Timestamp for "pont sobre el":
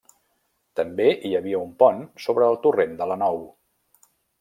1.85-2.61